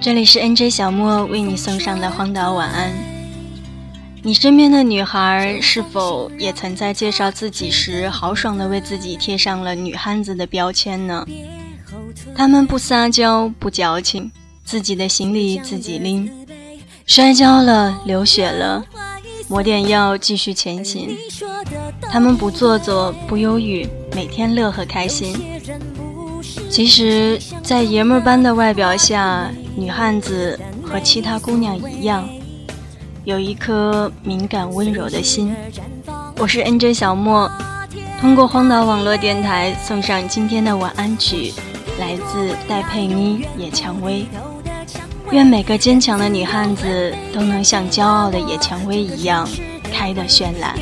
[0.00, 2.92] 这里是 NJ 小莫为你送上的荒岛晚安。
[4.22, 11.26] 你身边的女孩是否也曾在介绍自己时豪爽地为自己贴上了女汉子的标签呢？
[12.32, 14.30] 她们不撒娇不矫情，
[14.64, 16.30] 自己的行李自己拎，
[17.04, 18.84] 摔跤了流血了，
[19.48, 21.16] 抹点药继续前行。
[22.02, 25.36] 她们不做作不忧郁，每天乐呵开心。
[26.70, 32.28] 其实，在爷们儿般的外表下，女汉子和其他姑娘一样，
[33.24, 35.54] 有一颗敏感温柔的心。
[36.36, 37.50] 我是 NJ 小莫，
[38.20, 41.52] 通过荒岛网络电台送上今天的晚安曲，
[41.98, 44.22] 来自戴佩妮《野蔷薇》。
[45.30, 49.46] 愿每个坚强的女汉子都能像骄傲的野蔷薇一样，
[49.92, 50.74] 开得绚烂。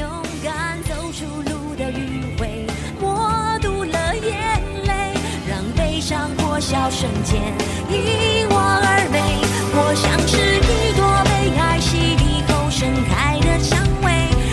[7.06, 7.40] 瞬间
[7.88, 9.38] 因我而美，
[9.74, 14.10] 我像是一朵被爱洗礼后盛开的蔷薇，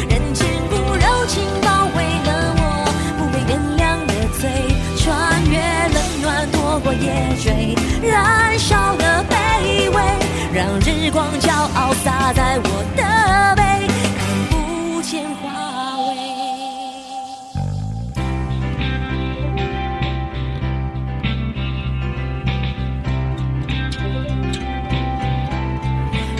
[0.07, 2.61] 人间不柔情包围了我
[3.17, 4.41] 不被原谅的罪，
[4.99, 7.75] 穿越冷暖躲过夜追，
[8.07, 9.97] 燃烧的卑微，
[10.53, 13.32] 让日光骄傲洒在我的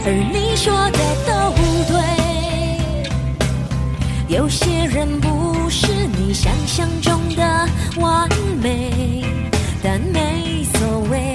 [0.05, 1.31] 而你说的都
[4.27, 5.87] 对，有些人不是
[6.17, 7.41] 你想象中的
[8.01, 8.27] 完
[8.61, 9.23] 美，
[9.81, 11.33] 但没所谓，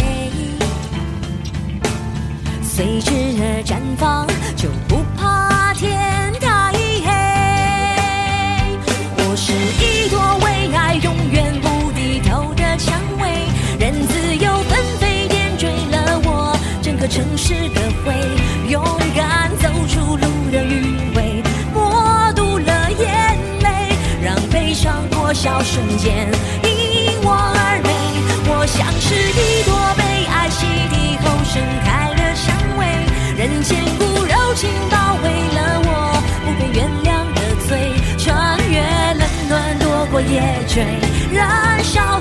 [2.63, 3.11] 随之
[3.41, 4.98] 而绽放，就不
[26.09, 26.27] 间
[26.65, 27.91] 一望而美。
[28.49, 32.47] 我像是一朵被爱洗涤后盛开的蔷
[32.79, 32.81] 薇，
[33.37, 37.39] 人间骨柔情包围了我不被原谅的
[37.69, 38.81] 罪，穿越
[39.21, 40.83] 冷暖躲过夜追，
[41.31, 42.18] 燃烧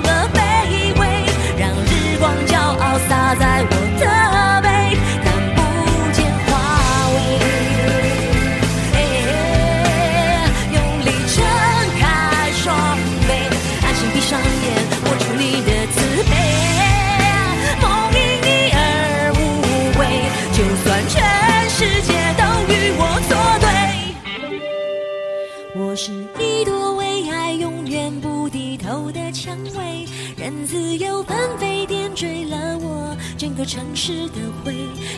[30.36, 34.74] 人自由纷飞，点缀了我整个城市的灰，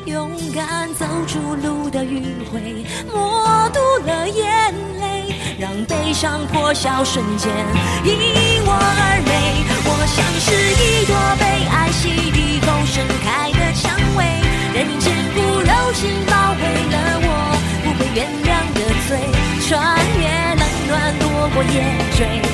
[0.06, 7.50] 勇敢走出路的迂回，默读了眼泪，让悲伤破晓瞬间
[8.02, 9.30] 因我而美。
[9.84, 10.50] 我像是
[10.80, 14.24] 一朵被爱洗涤后盛开的蔷薇，
[14.74, 17.28] 人间不柔情包围了我
[17.84, 19.18] 不被原谅的罪，
[19.68, 19.70] 穿
[20.18, 20.24] 越
[20.56, 21.74] 冷暖躲过夜
[22.16, 22.49] 追。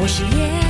[0.00, 0.67] 我是夜